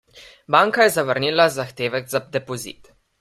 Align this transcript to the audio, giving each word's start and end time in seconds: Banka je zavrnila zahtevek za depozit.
Banka 0.53 0.85
je 0.87 0.93
zavrnila 0.95 1.47
zahtevek 1.57 2.09
za 2.17 2.23
depozit. 2.39 2.91